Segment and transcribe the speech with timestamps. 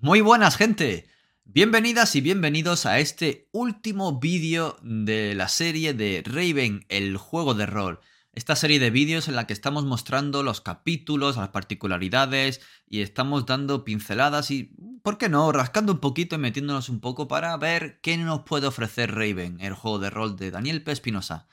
[0.00, 1.08] Muy buenas gente,
[1.44, 7.66] bienvenidas y bienvenidos a este último vídeo de la serie de Raven, el juego de
[7.66, 7.98] rol.
[8.32, 13.44] Esta serie de vídeos en la que estamos mostrando los capítulos, las particularidades y estamos
[13.44, 14.70] dando pinceladas y,
[15.02, 18.68] ¿por qué no?, rascando un poquito y metiéndonos un poco para ver qué nos puede
[18.68, 20.92] ofrecer Raven, el juego de rol de Daniel P.
[20.92, 21.48] Espinosa.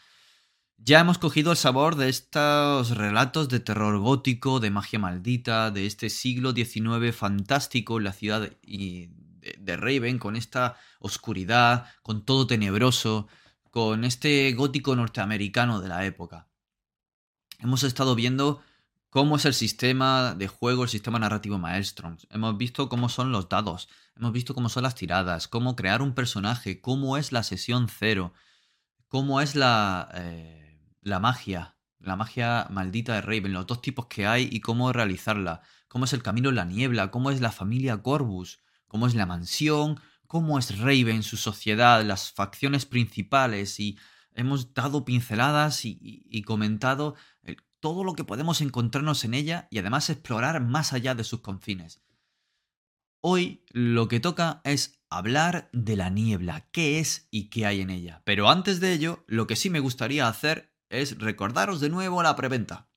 [0.78, 5.88] Ya hemos cogido el sabor de estos relatos de terror gótico, de magia maldita, de
[5.88, 13.28] este siglo XIX fantástico en la ciudad de, Raven, con esta oscuridad, con todo tenebroso,
[13.72, 16.48] con este gótico norteamericano de la época.
[17.60, 18.62] Hemos estado viendo
[19.10, 22.18] cómo es el sistema de juego, el sistema narrativo Maelstrom.
[22.30, 23.88] Hemos visto cómo son los dados,
[24.18, 28.34] hemos visto cómo son las tiradas, cómo crear un personaje, cómo es la sesión cero,
[29.08, 30.10] cómo es la...
[30.14, 30.65] Eh,
[31.06, 35.62] la magia, la magia maldita de Raven, los dos tipos que hay y cómo realizarla,
[35.88, 39.28] cómo es el camino en la niebla, cómo es la familia Corvus, cómo es la
[39.28, 44.00] mansión, cómo es Raven, su sociedad, las facciones principales y
[44.34, 50.10] hemos dado pinceladas y, comentado eh, todo lo que podemos encontrarnos en ella y además
[50.10, 52.02] explorar más allá de sus confines.
[53.22, 57.92] Hoy lo que toca es hablar de la niebla, qué es y qué hay en
[57.92, 58.24] ella.
[58.26, 62.36] Pero antes de ello, lo que sí me gustaría hacer es recordaros de nuevo la
[62.36, 62.90] preventa.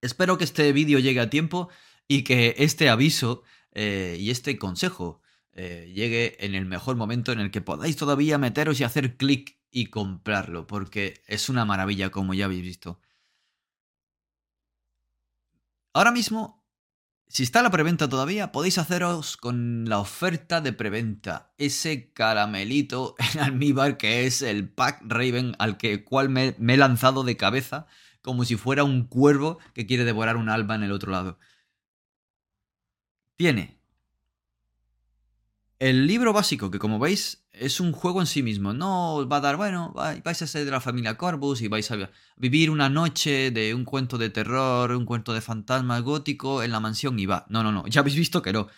[0.00, 1.68] Espero que este vídeo llegue a tiempo
[2.08, 5.20] y que este aviso eh, y este consejo
[5.52, 9.58] eh, llegue en el mejor momento en el que podáis todavía meteros y hacer clic
[9.70, 13.00] y comprarlo, porque es una maravilla como ya habéis visto.
[15.94, 16.61] Ahora mismo
[17.32, 21.54] si está la preventa todavía, podéis haceros con la oferta de preventa.
[21.56, 27.24] Ese caramelito en almíbar que es el pack Raven al que cual me, he lanzado
[27.24, 27.86] de cabeza
[28.20, 31.38] como si fuera un cuervo que quiere devorar un alba en el otro lado.
[33.36, 33.80] Tiene
[35.78, 38.72] el libro básico, que como veis es un juego en sí mismo.
[38.72, 41.90] No os va a dar, bueno, vais a ser de la familia Corvus y vais
[41.90, 46.72] a vivir una noche de un cuento de terror, un cuento de fantasma gótico en
[46.72, 47.46] la mansión y va.
[47.48, 48.68] No, no, no, ya habéis visto que no.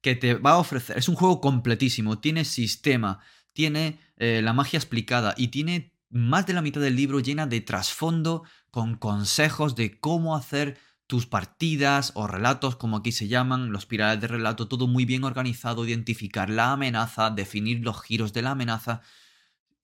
[0.00, 0.98] Que te va a ofrecer.
[0.98, 3.20] Es un juego completísimo, tiene sistema,
[3.52, 7.60] tiene eh, la magia explicada y tiene más de la mitad del libro llena de
[7.60, 10.78] trasfondo con consejos de cómo hacer
[11.12, 15.24] tus partidas o relatos, como aquí se llaman, los pirales de relato, todo muy bien
[15.24, 19.02] organizado, identificar la amenaza, definir los giros de la amenaza.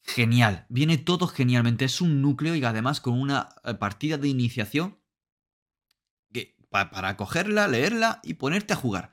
[0.01, 5.03] Genial, viene todo genialmente, es un núcleo y además con una eh, partida de iniciación
[6.33, 9.13] que, para cogerla, leerla y ponerte a jugar.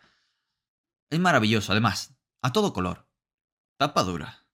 [1.10, 3.10] Es maravilloso, además, a todo color.
[3.76, 4.48] Tapa dura.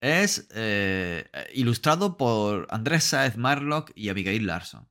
[0.00, 4.89] Es eh, ilustrado por Andrés Saez Marlock y Abigail Larson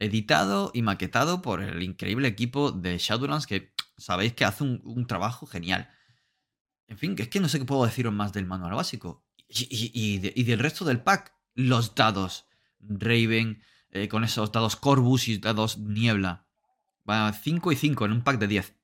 [0.00, 5.46] editado y maquetado por el increíble equipo de Shadowlands que sabéis que hace un, trabajo
[5.46, 5.90] genial.
[6.88, 9.24] En fin, es que no sé qué puedo deciros más del manual básico.
[9.48, 11.34] Y, del resto del pack.
[11.54, 12.46] Los dados
[12.80, 16.46] Raven, eh, con esos dados Corvus y dados Niebla.
[17.06, 18.74] 5 y 5 en un pack de 10.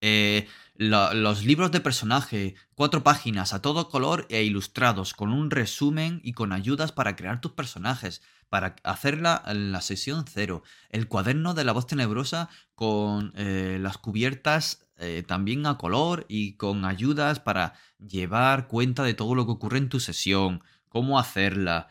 [0.00, 6.20] Eh, los libros de personaje, cuatro páginas a todo color e ilustrados, con un resumen
[6.22, 10.62] y con ayudas para crear tus personajes para hacerla en la sesión cero.
[10.90, 16.52] El cuaderno de la voz tenebrosa con eh, las cubiertas eh, también a color y
[16.52, 21.88] con ayudas para llevar cuenta de todo lo que ocurre en tu sesión, cómo hacerla,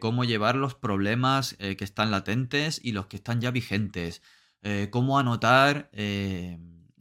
[0.00, 4.22] cómo llevar los problemas que están latentes y los que están ya vigentes,
[4.90, 5.90] cómo anotar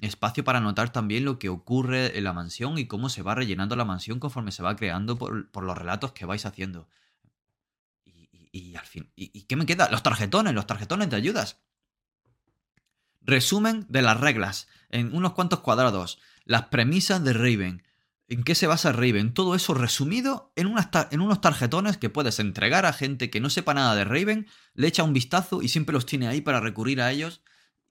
[0.01, 3.75] espacio para anotar también lo que ocurre en la mansión y cómo se va rellenando
[3.75, 6.87] la mansión conforme se va creando por los relatos que vais haciendo
[8.51, 9.89] y al fin, ¿y, qué me queda?
[9.89, 11.59] Los tarjetones, los tarjetones de ayudas.
[13.21, 17.83] Resumen de las reglas, en unos cuantos cuadrados, las premisas de Raven,
[18.27, 20.73] en qué se basa Raven, todo eso resumido en,
[21.11, 24.87] en unos tarjetones que puedes entregar a gente que no sepa nada de Raven, le
[24.87, 27.41] echa un vistazo y siempre los tiene ahí para recurrir a ellos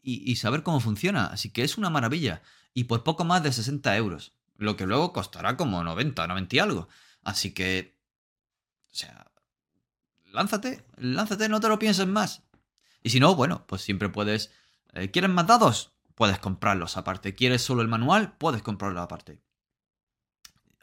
[0.02, 1.26] y, saber cómo funciona.
[1.26, 2.42] Así que es una maravilla.
[2.74, 6.58] Y por poco más de 60 euros, lo que luego costará como 90, 90 y
[6.58, 6.88] algo.
[7.22, 7.98] Así que,
[8.92, 9.30] o sea,
[10.32, 12.42] lánzate, lánzate, no te lo pienses más.
[13.02, 14.52] Y si no, bueno, pues siempre puedes...
[14.92, 15.92] Eh, ¿Quieres más dados?
[16.14, 17.34] Puedes comprarlos aparte.
[17.34, 18.36] ¿Quieres solo el manual?
[18.36, 19.40] Puedes comprarlo aparte.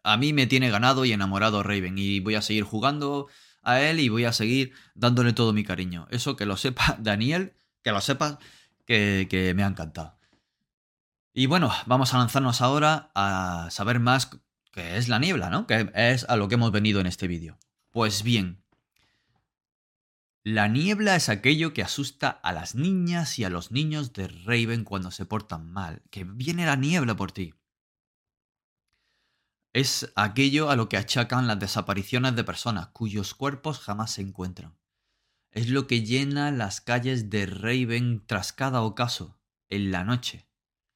[0.04, 3.28] A mí me tiene ganado y enamorado Raven y voy a seguir jugando
[3.62, 6.08] a él y voy a seguir dándole todo mi cariño.
[6.10, 7.54] Eso que lo sepa Daniel,
[7.84, 8.40] que lo sepa,
[8.88, 10.18] que, me ha encantado.
[11.34, 14.32] Y bueno, vamos a lanzarnos ahora a saber más
[14.72, 15.68] qué es la niebla, ¿no?
[15.68, 17.60] Que es a lo que hemos venido en este vídeo.
[17.92, 18.64] Pues bien,
[20.44, 24.86] La niebla es aquello que asusta a las niñas y a los niños de Raven
[24.86, 27.54] cuando se portan mal, que viene la niebla por ti.
[29.74, 34.77] Es aquello a lo que achacan las desapariciones de personas cuyos cuerpos jamás se encuentran.
[35.52, 39.40] Es lo que llena las calles de Raven tras cada ocaso,
[39.70, 40.48] en la noche.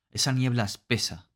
[0.09, 1.29] Esa niebla espesa.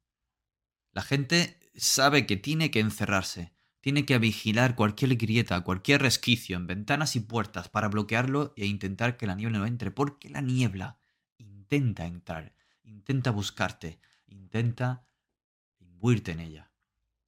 [0.91, 6.67] La gente sabe que tiene que encerrarse, tiene que vigilar cualquier grieta, cualquier resquicio en
[6.67, 10.97] ventanas y puertas para bloquearlo e intentar que la niebla no entre, porque la niebla
[11.37, 15.05] intenta entrar, intenta buscarte, intenta
[15.79, 16.71] imbuirte en ella.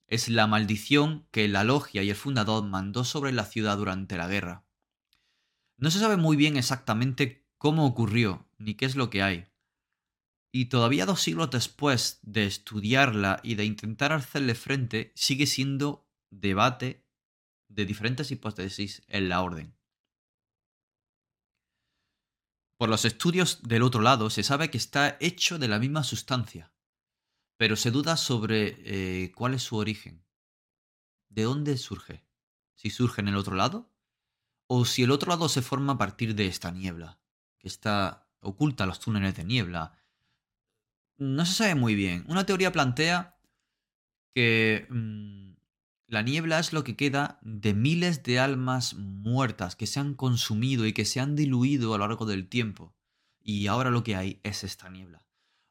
[0.08, 4.28] Es la maldición que la logia y el fundador mandó sobre la ciudad durante la
[4.28, 4.67] guerra.
[5.78, 9.48] No se sabe muy bien exactamente cómo ocurrió ni qué es lo que hay.
[10.52, 17.06] Y todavía dos siglos después de estudiarla y de intentar hacerle frente, sigue siendo debate
[17.70, 19.78] de diferentes hipótesis en la orden.
[22.78, 26.74] Por los estudios del otro lado se sabe que está hecho de la misma sustancia,
[27.58, 30.26] pero se duda sobre eh, cuál es su origen.
[31.30, 32.26] ¿De dónde surge?
[32.76, 33.92] ¿Si surge en el otro lado?
[34.68, 37.20] ¿O si el otro lado se forma a partir de esta niebla,
[37.58, 39.98] que está oculta los túneles de niebla?
[41.18, 42.26] No se sabe muy bien.
[42.28, 43.40] Una teoría plantea
[44.36, 45.54] que mm,
[46.08, 50.86] la niebla es lo que queda de miles de almas muertas que se han consumido
[50.86, 52.94] y que se han diluido a lo largo del tiempo.
[53.42, 55.26] Y ahora lo que hay es esta niebla.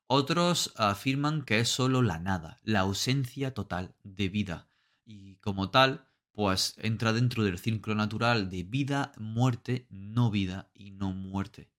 [0.09, 4.69] Otros afirman que es solo la nada, la ausencia total de vida.
[5.05, 10.91] Y como tal, pues entra dentro del ciclo natural de vida, muerte, no vida y
[10.91, 11.71] no muerte.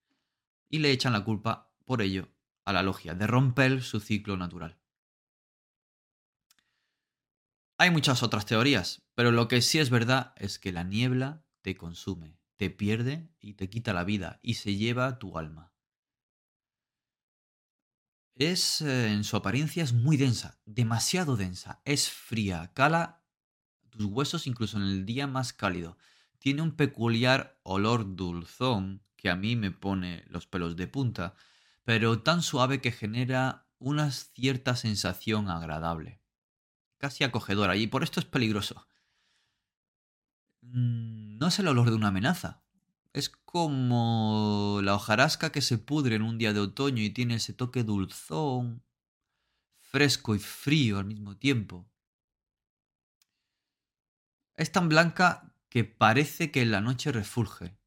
[0.67, 2.27] Y le echan la culpa por ello
[2.65, 4.79] a la logia de romper su ciclo natural.
[7.77, 11.77] Hay muchas otras teorías, pero lo que sí es verdad es que la niebla te
[11.77, 15.71] consume, te pierde y te quita la vida y se lleva tu alma.
[18.33, 23.26] Es, eh, en su apariencia es muy densa, demasiado densa, es fría, cala
[23.97, 25.97] tus huesos incluso en el día más cálido.
[26.39, 31.35] Tiene un peculiar olor dulzón que a mí me pone los pelos de punta,
[31.83, 36.21] pero tan suave que genera una cierta sensación agradable
[36.97, 38.87] casi acogedora y por esto es peligroso.
[40.61, 42.61] Mm, no es el olor de una amenaza.
[43.13, 47.53] Es como la hojarasca que se pudre en un día de otoño y tiene ese
[47.53, 48.83] toque dulzón,
[49.79, 51.89] fresco y frío al mismo tiempo.
[54.57, 57.77] Es tan blanca que parece que en la noche refulge.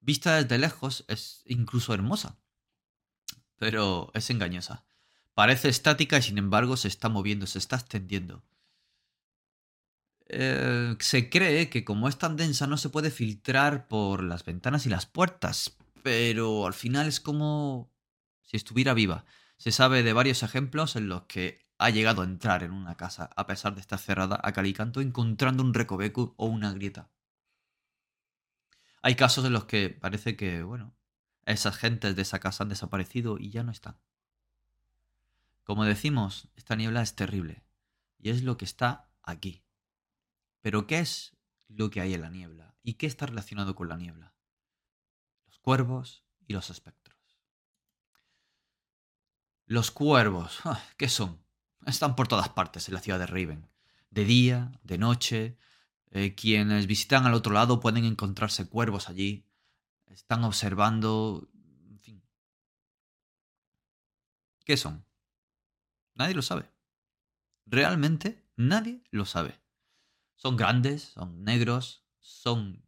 [0.00, 2.36] Vista desde lejos es incluso hermosa,
[3.56, 4.84] pero es engañosa.
[5.34, 8.42] Parece estática y sin embargo se está moviendo, se está extendiendo.
[10.26, 14.86] Eh, se cree que como es tan densa no se puede filtrar por las ventanas
[14.86, 17.90] y las puertas, pero al final es como
[18.42, 19.24] si estuviera viva.
[19.58, 23.30] Se sabe de varios ejemplos en los que ha llegado a entrar en una casa
[23.36, 27.10] a pesar de estar cerrada a calicanto encontrando un recoveco o una grieta.
[29.02, 30.94] Hay casos en los que parece que, bueno,
[31.44, 33.98] esas gentes de esa casa han desaparecido y ya no están.
[35.62, 37.64] Como decimos, esta niebla es terrible
[38.18, 39.64] y es lo que está aquí.
[40.62, 41.36] Pero ¿qué es
[41.68, 44.34] lo que hay en la niebla y qué está relacionado con la niebla?
[45.46, 47.18] Los cuervos y los espectros.
[49.66, 51.43] Los cuervos, ah, ¿qué son?
[51.86, 53.68] Están por todas partes en la ciudad de Raven.
[54.10, 55.58] De día, de noche.
[56.10, 59.46] Eh, quienes visitan al otro lado pueden encontrarse cuervos allí.
[60.06, 61.48] Están observando.
[61.90, 62.22] En fin.
[64.64, 65.04] ¿Qué son?
[66.14, 66.70] Nadie lo sabe.
[67.66, 69.60] Realmente nadie lo sabe.
[70.36, 72.84] Son grandes, son negros, son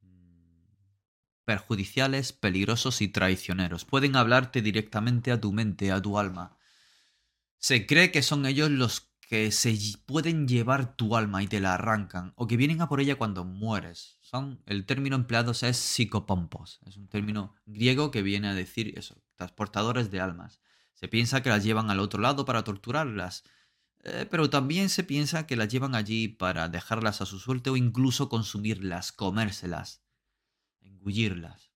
[0.00, 0.60] mm,
[1.44, 3.84] perjudiciales, peligrosos y traicioneros.
[3.84, 6.55] Pueden hablarte directamente a tu mente, a tu alma.
[7.58, 11.74] Se cree que son ellos los que se pueden llevar tu alma y te la
[11.74, 14.18] arrancan, o que vienen a por ella cuando mueres.
[14.20, 16.80] Son, el término empleado es psicopompos.
[16.86, 20.60] Es un término griego que viene a decir eso, transportadores de almas.
[20.94, 23.42] Se piensa que las llevan al otro lado para torturarlas,
[24.04, 27.76] eh, pero también se piensa que las llevan allí para dejarlas a su suerte o
[27.76, 30.02] incluso consumirlas, comérselas,
[30.80, 31.72] engullirlas.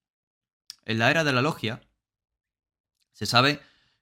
[0.85, 1.83] En la era de la logia,
[3.13, 3.61] se sabe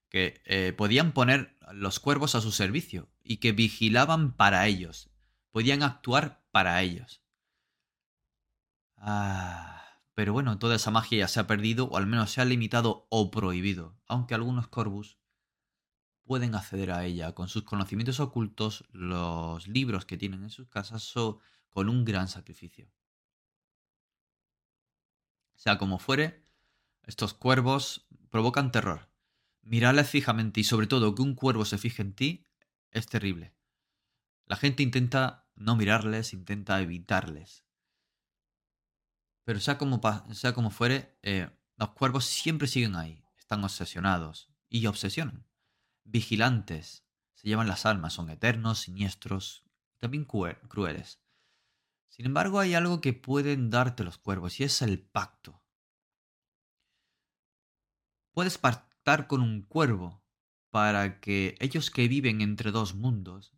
[0.09, 5.11] que eh, podían poner los cuervos a su servicio y que vigilaban para ellos,
[5.51, 7.23] podían actuar para ellos.
[8.97, 9.79] Ah.
[10.19, 13.07] Pero bueno, toda esa magia ya se ha perdido o al menos se ha limitado
[13.09, 15.17] o prohibido, aunque algunos Corvus
[16.25, 21.17] pueden acceder a ella con sus conocimientos ocultos, los libros que tienen en sus casas
[21.17, 21.39] o
[21.71, 22.91] con un gran sacrificio.
[25.55, 26.45] Sea como fuere,
[27.05, 29.09] estos cuervos provocan terror.
[29.69, 32.47] Mirarles fijamente y sobre todo que un cuervo se fije en ti
[32.91, 33.55] es terrible.
[34.47, 37.67] La gente intenta no mirarles, intenta evitarles.
[39.45, 40.01] Pero sea como,
[40.33, 45.47] sea como fuere, eh, los cuervos siempre siguen ahí, están obsesionados y obsesionan.
[46.03, 49.65] Vigilantes, se llevan las almas, son eternos, siniestros,
[49.99, 51.21] también crueles.
[52.09, 55.63] Sin embargo, hay algo que pueden darte los cuervos y es el pacto.
[58.31, 58.57] Puedes
[59.27, 60.23] con un cuervo
[60.71, 63.55] para que ellos que viven entre dos mundos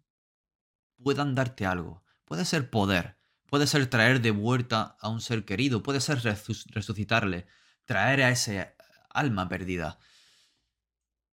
[1.03, 2.05] puedan darte algo.
[2.25, 7.47] Puede ser poder, puede ser traer de vuelta a un ser querido, puede ser resucitarle,
[7.85, 8.77] traer a ese
[9.11, 9.99] alma perdida.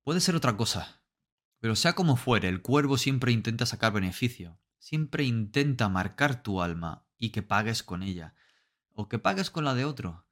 [0.04, 1.04] Puede ser otra cosa.
[1.60, 7.08] Pero sea como fuere, el cuervo siempre intenta sacar beneficio, siempre intenta marcar tu alma
[7.18, 8.36] y que pagues con ella,
[8.94, 10.27] o que pagues con la de otro.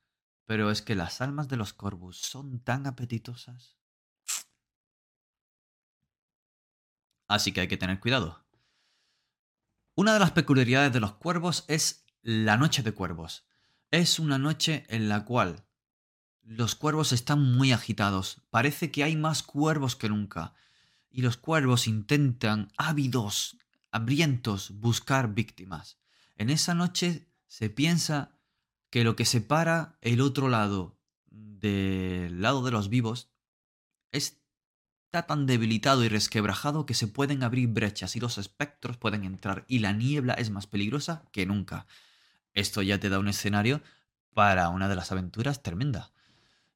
[0.46, 3.78] Pero es que las almas de los corvus son tan apetitosas.
[7.28, 8.46] Así que hay que tener cuidado.
[9.96, 13.48] Una de las peculiaridades de los cuervos es la noche de cuervos.
[13.92, 15.66] Es una noche en la cual
[16.44, 18.42] los cuervos están muy agitados.
[18.50, 20.54] Parece que hay más cuervos que nunca.
[21.10, 23.58] Y los cuervos intentan, ávidos,
[23.90, 25.98] hambrientos, buscar víctimas.
[26.36, 28.35] En esa noche se piensa
[28.96, 33.30] que lo que separa el otro lado del lado de los vivos
[34.14, 34.40] es
[35.08, 39.66] está tan debilitado y resquebrajado que se pueden abrir brechas y los espectros pueden entrar
[39.68, 41.88] y la niebla es más peligrosa que nunca.
[42.54, 43.82] Esto ya te da un escenario
[44.34, 46.14] para una de las aventuras tremenda.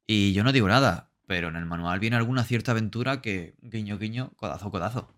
[0.06, 3.98] Y yo no digo nada, pero en el manual viene alguna cierta aventura que, guiño,
[3.98, 5.16] guiño, codazo, codazo.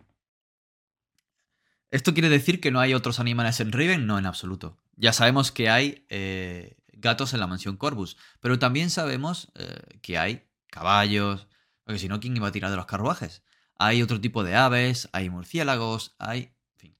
[1.90, 4.06] ¿Esto quiere decir que no hay otros animales en Riven?
[4.06, 4.78] No, en absoluto.
[4.96, 10.18] Ya sabemos que hay eh, gatos en la mansión Corvus, pero también sabemos eh, que
[10.18, 11.48] hay caballos,
[11.84, 13.44] porque si no, ¿quién iba a tirar de los carruajes?
[13.78, 16.54] Hay otro tipo de aves, hay murciélagos, hay...
[16.74, 16.98] En fin,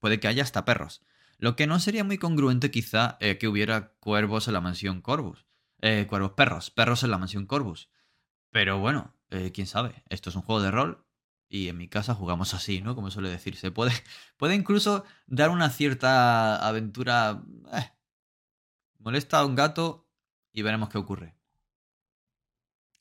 [0.00, 1.02] puede que haya hasta perros.
[1.38, 5.46] Lo que no sería muy congruente quizá eh, que hubiera cuervos en la mansión Corvus.
[5.80, 7.90] Eh, cuervos perros, perros en la mansión Corvus.
[8.50, 10.04] Pero bueno, eh, quién sabe.
[10.08, 11.04] Esto es un juego de rol
[11.48, 12.94] y en mi casa jugamos así, ¿no?
[12.94, 13.70] Como suele decirse.
[13.70, 13.92] Puede,
[14.36, 17.42] puede incluso dar una cierta aventura...
[17.74, 17.90] Eh,
[19.02, 20.08] molesta a un gato
[20.52, 21.36] y veremos qué ocurre.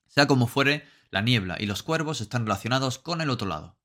[0.08, 3.77] Sea como fuere, la niebla y los cuervos están relacionados con el otro lado.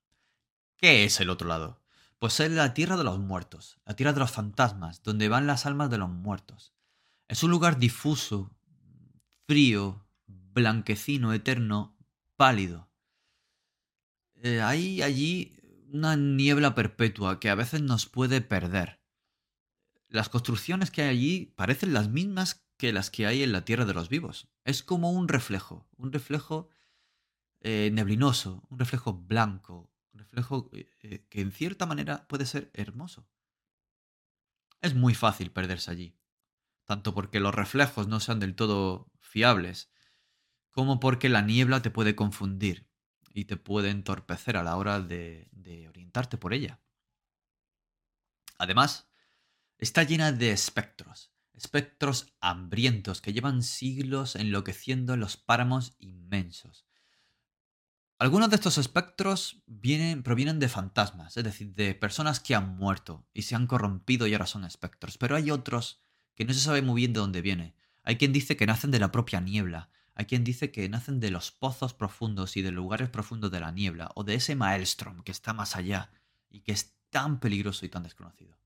[0.77, 1.83] ¿Qué es el otro lado?
[2.19, 5.67] Pues es la tierra de los muertos, la tierra de los fantasmas, donde van las
[5.67, 6.75] almas de los muertos.
[7.29, 8.57] Es un lugar difuso,
[9.47, 11.97] frío, blanquecino, eterno,
[12.37, 12.89] pálido.
[14.37, 15.55] Eh, hay allí
[15.93, 18.96] una niebla perpetua que a veces nos puede perder.
[20.09, 23.85] Las construcciones que hay allí parecen las mismas que las que hay en la tierra
[23.85, 24.49] de los vivos.
[24.65, 26.69] Es como un reflejo, un reflejo
[27.61, 32.71] eh, neblinoso, un reflejo blanco, un reflejo eh, eh, que en cierta manera puede ser
[32.75, 33.29] hermoso.
[34.83, 36.19] Es muy fácil perderse allí,
[36.85, 39.91] tanto porque los reflejos no sean del todo fiables,
[40.71, 42.87] como porque la niebla te puede confundir
[43.33, 46.81] y te puede entorpecer a la hora de, de orientarte por ella.
[48.59, 49.09] Además,
[49.79, 56.87] está llena de espectros, espectros hambrientos que llevan siglos enloqueciendo en los páramos inmensos,
[58.19, 63.27] algunos de estos espectros vienen, provienen de fantasmas, es decir, de personas que han muerto
[63.35, 66.01] y se han corrompido y ahora son espectros, pero hay otros
[66.35, 67.75] que no se sabe muy bien de dónde viene.
[68.05, 71.31] Hay quien dice que nacen de la propia niebla, hay quien dice que nacen de
[71.31, 75.33] los pozos profundos y de lugares profundos de la niebla, o de ese maelstrom que
[75.33, 76.11] está más allá
[76.49, 78.57] y que es tan peligroso y tan desconocido.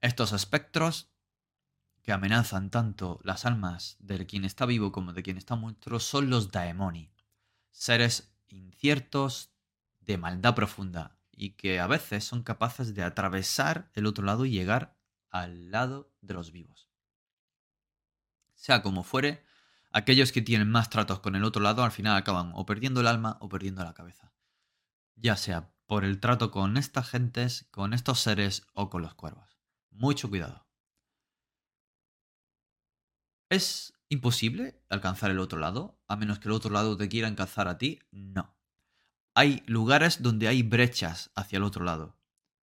[0.00, 1.10] Estos espectros
[2.02, 6.30] que amenazan tanto las almas de quien está vivo como de quien está muerto son
[6.30, 7.12] los daemoni,
[7.70, 9.52] seres inciertos,
[10.00, 14.50] de maldad profunda, y que a veces son capaces de atravesar el otro lado y
[14.50, 14.96] llegar
[15.30, 16.88] al lado de los vivos.
[18.54, 19.44] Sea como fuere,
[19.90, 23.08] aquellos que tienen más tratos con el otro lado al final acaban o perdiendo el
[23.08, 24.32] alma o perdiendo la cabeza.
[25.16, 29.57] Ya sea por el trato con estas gentes, con estos seres o con los cuervos.
[29.90, 30.66] Mucho cuidado.
[33.50, 37.68] Es imposible alcanzar el otro lado, a menos que el otro lado te quiera alcanzar
[37.68, 38.54] a ti, no.
[39.34, 42.18] Hay lugares donde hay brechas hacia el otro lado.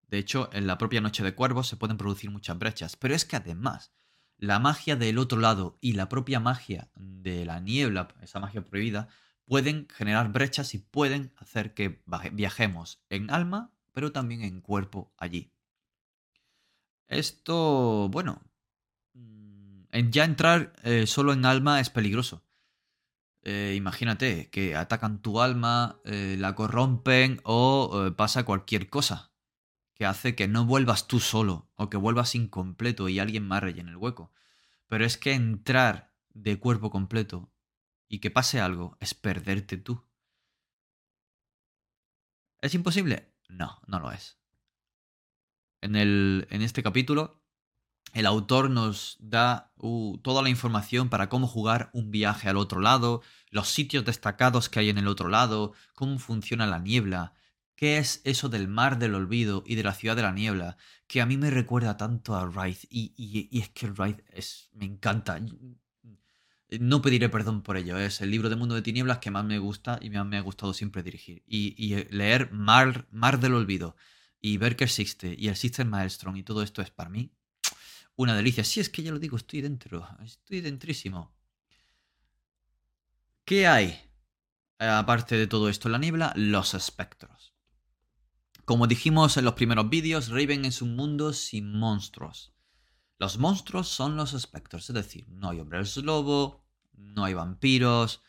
[0.07, 3.25] De hecho, en la propia Noche de Cuervos se pueden producir muchas brechas, pero es
[3.25, 3.93] que además,
[4.37, 9.07] la magia del otro lado y la propia magia de la niebla, esa magia prohibida,
[9.45, 12.03] pueden generar brechas y pueden hacer que
[12.33, 15.52] viajemos en alma, pero también en cuerpo allí.
[17.07, 18.41] Esto, bueno,
[20.11, 22.43] Ya entrar eh, solo en alma es peligroso.
[23.43, 29.33] Eh, imagínate que atacan tu alma, eh, la corrompen o pasa cualquier cosa
[29.95, 33.91] que hace que no vuelvas tú solo o que vuelvas incompleto y alguien más rellene
[33.91, 34.33] el hueco.
[34.87, 37.51] Pero es que entrar de cuerpo completo
[38.07, 40.05] y que pase algo es perderte tú.
[42.61, 43.33] ¿Es imposible?
[43.49, 44.42] No, no lo es.
[45.83, 47.43] En, el, en este capítulo,
[48.13, 52.79] el autor nos da uh, toda la información para cómo jugar un viaje al otro
[52.79, 57.33] lado, los sitios destacados que hay en el otro lado, cómo funciona la niebla,
[57.75, 61.21] qué es eso del mar del olvido y de la ciudad de la niebla, que
[61.21, 65.41] a mí me recuerda tanto a Wraith y, y, es que Wraith es, me encanta.
[66.79, 69.59] No pediré perdón por ello, es el libro de Mundo de Tinieblas que más me
[69.59, 71.43] gusta y me ha gustado siempre dirigir.
[71.45, 73.97] Y, leer Mar, mar del Olvido
[74.43, 77.33] y ver que existe y el System Maelstrom y todo esto es para mí
[78.17, 78.63] una delicia.
[78.65, 81.33] Sí, es que ya lo digo, estoy dentro, estoy dentrísimo.
[83.45, 83.97] ¿Qué hay?
[84.77, 87.53] Aparte de todo esto la niebla, los espectros.
[88.65, 92.53] Como dijimos en los primeros vídeos, Raven es un mundo sin monstruos.
[93.19, 98.21] Los monstruos son los espectros, es decir, no hay hombres lobo, no hay vampiros,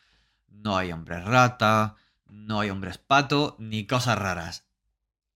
[0.46, 4.68] no hay hombres rata, no hay hombres pato, ni cosas raras.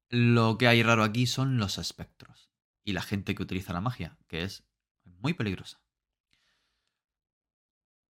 [0.08, 2.50] Lo que hay raro aquí son los espectros
[2.84, 4.64] y la gente que utiliza la magia, que es
[5.04, 5.80] muy peligrosa.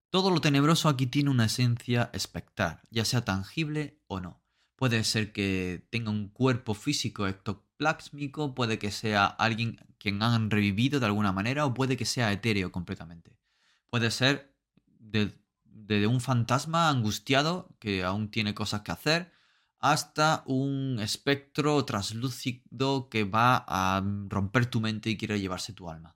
[0.09, 4.43] Todo lo tenebroso aquí tiene una esencia espectral, ya sea tangible o no.
[4.75, 10.99] Puede ser que tenga un cuerpo físico ectoplásmico, puede que sea alguien quien han revivido
[10.99, 13.39] de alguna manera o puede que sea etéreo completamente.
[13.89, 14.55] Puede ser
[14.99, 15.31] de,
[16.07, 19.31] un fantasma angustiado que aún tiene cosas que hacer
[19.83, 26.15] hasta un espectro traslúcido que va a romper tu mente y quiere llevarse tu alma.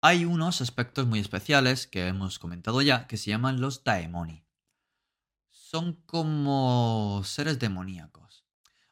[0.00, 4.44] Hay unos aspectos muy especiales que hemos comentado ya que se llaman los daemoni.
[5.48, 8.44] Son como seres demoníacos.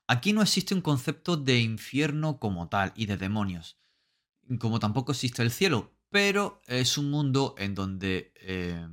[0.07, 3.77] Aquí no existe un concepto de infierno como tal y de demonios,
[4.61, 8.87] como tampoco existe el cielo, pero es un mundo en donde eh,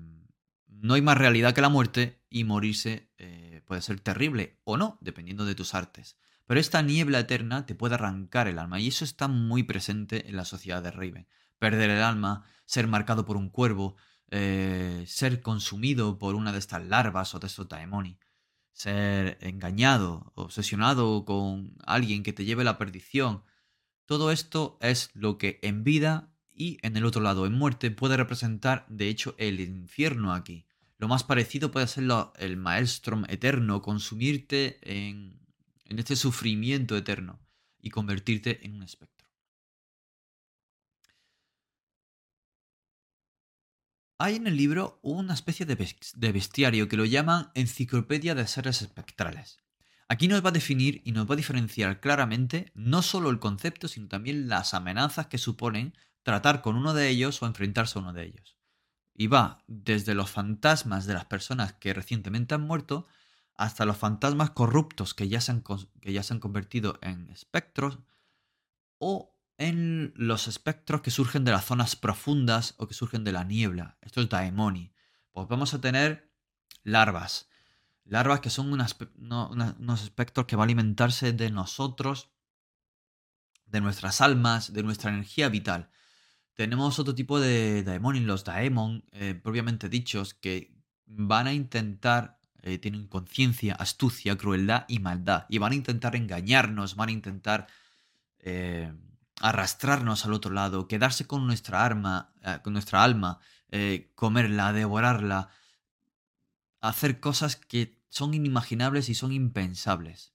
[0.82, 4.98] no hay más realidad que la muerte y morirse eh, puede ser terrible o no,
[5.02, 6.18] dependiendo de tus artes.
[6.46, 10.36] Pero esta niebla eterna te puede arrancar el alma y eso está muy presente en
[10.36, 11.28] la sociedad de Raven
[11.60, 13.96] perder el alma, ser marcado por un cuervo,
[14.32, 18.18] eh, ser consumido por una de estas larvas o de estos daemoni,
[18.72, 23.44] ser engañado, obsesionado con alguien que te lleve la perdición.
[24.06, 28.18] Todo esto es lo que en vida y en el otro lado, en muerte, puede
[28.18, 30.66] representar, de hecho, el infierno aquí.
[31.00, 32.04] Lo más parecido puede ser
[32.38, 35.40] el maelstrom eterno, consumirte en,
[35.86, 37.40] en este sufrimiento eterno
[37.80, 39.28] y convertirte en un espectro.
[44.18, 49.60] Hay en el libro una especie de bestiario que lo llaman Enciclopedia de Seres Espectrales.
[50.10, 53.88] Aquí nos va a definir y nos va a diferenciar claramente no solo el concepto,
[53.88, 58.12] sino también las amenazas que suponen tratar con uno de ellos o enfrentarse a uno
[58.12, 58.59] de ellos.
[59.20, 63.06] Y va desde los fantasmas de las personas que recientemente han muerto
[63.54, 65.62] hasta los fantasmas corruptos que ya se han,
[66.00, 68.00] que ya se han convertido en espectros
[68.98, 73.44] o en los espectros que surgen de las zonas profundas o que surgen de la
[73.44, 73.98] niebla.
[74.00, 74.94] Esto es daemoni.
[75.34, 76.32] Pues vamos a tener
[76.84, 77.50] larvas.
[78.06, 82.32] Larvas que son unos espectros que van a alimentarse de nosotros,
[83.66, 85.92] de nuestras almas, de nuestra energía vital.
[86.60, 92.78] Tenemos otro tipo de daemon, los daemon, eh, propiamente dichos, que van a intentar, eh,
[92.78, 95.46] tienen conciencia, astucia, crueldad y maldad.
[95.48, 97.68] Y van a intentar engañarnos, van a intentar
[98.40, 98.92] eh,
[99.40, 103.40] arrastrarnos al otro lado, quedarse con nuestra arma, con nuestra alma,
[104.16, 105.48] comerla, devorarla,
[106.82, 110.34] hacer cosas que son inimaginables y son impensables.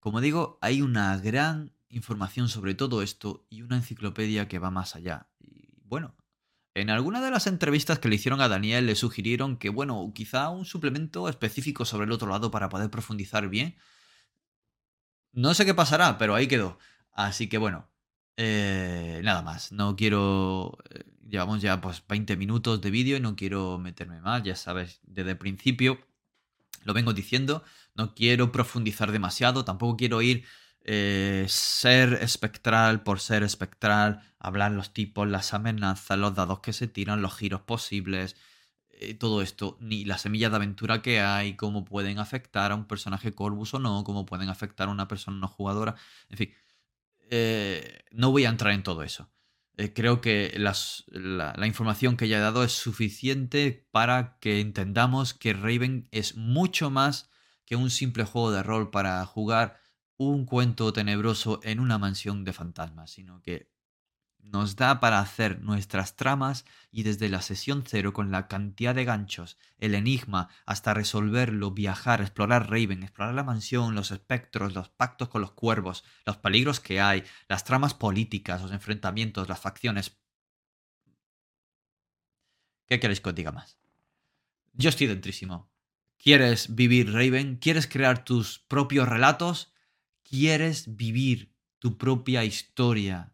[0.00, 4.96] Como digo, hay una gran información sobre todo esto y una enciclopedia que va más
[4.96, 5.28] allá.
[5.38, 6.14] Y bueno,
[6.74, 10.50] en alguna de las entrevistas que le hicieron a Daniel le sugirieron que, bueno, quizá
[10.50, 13.76] un suplemento específico sobre el otro lado para poder profundizar bien.
[15.32, 16.78] No sé qué pasará, pero ahí quedó.
[17.12, 17.88] Así que bueno,
[18.36, 20.78] eh, nada más, no quiero...
[20.90, 25.00] Eh, llevamos ya pues 20 minutos de vídeo y no quiero meterme más, ya sabes,
[25.02, 25.98] desde el principio
[26.84, 27.62] lo vengo diciendo,
[27.94, 30.44] no quiero profundizar demasiado, tampoco quiero ir
[30.90, 36.88] eh, ser espectral por ser espectral, hablar los tipos, las amenazas, los dados que se
[36.88, 38.36] tiran, los giros posibles,
[39.18, 43.34] todo esto, ni la semilla de aventura que hay, cómo pueden afectar a un personaje
[43.34, 45.94] Corvus o no, cómo pueden afectar a una persona no jugadora,
[46.30, 46.54] en fin,
[47.30, 49.30] eh, no voy a entrar en todo eso.
[49.76, 50.74] eh, creo que la,
[51.08, 56.90] la, información que ya he dado es suficiente para que entendamos que Raven es mucho
[56.90, 57.30] más
[57.66, 59.80] que un simple juego de rol para jugar
[60.18, 63.70] un cuento tenebroso en una mansión de fantasmas, sino que
[64.40, 69.04] nos da para hacer nuestras tramas y desde la sesión cero con la cantidad de
[69.04, 75.28] ganchos, el enigma, hasta resolverlo, viajar, explorar Raven, explorar la mansión, los espectros, los pactos
[75.28, 80.18] con los cuervos, los peligros que hay, las tramas políticas, los enfrentamientos, las facciones.
[82.86, 83.78] ¿Qué queréis que os diga más?
[84.72, 85.70] Yo estoy dentrísimo.
[86.16, 87.56] ¿Quieres vivir Raven?
[87.56, 89.72] ¿Quieres crear tus propios relatos?
[90.28, 93.32] ¿Quieres vivir tu propia historia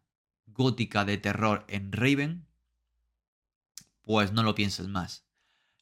[0.55, 2.47] gótica de terror en Raven,
[4.03, 5.27] pues no lo pienses más.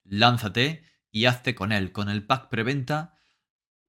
[0.04, 3.16] Lánzate y hazte con él, con el pack preventa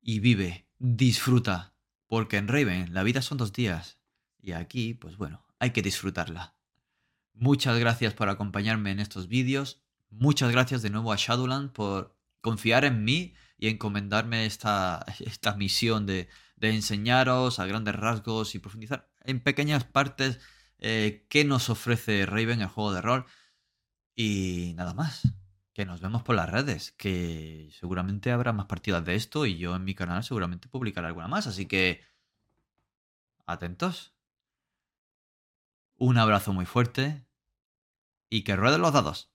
[0.02, 1.74] y vive, disfruta,
[2.08, 4.00] porque en Raven la vida son dos días
[4.40, 6.56] y aquí, pues bueno, hay que disfrutarla.
[7.34, 12.84] Muchas gracias por acompañarme en estos vídeos, muchas gracias de nuevo a Shadowland por confiar
[12.86, 16.28] en mí y encomendarme esta, esta misión de,
[16.64, 20.40] de enseñaros a grandes rasgos y profundizar en pequeñas partes
[20.80, 23.26] eh, qué nos ofrece Raven el juego de rol.
[24.16, 25.24] Y nada más.
[25.74, 26.94] Que nos vemos por las redes.
[26.94, 29.46] Que seguramente habrá más partidas de esto.
[29.46, 31.48] Y yo en mi canal seguramente publicaré alguna más.
[31.48, 32.02] Así que.
[33.46, 34.16] Atentos.
[35.98, 37.28] Un abrazo muy fuerte.
[38.30, 39.33] Y que rueden los dados.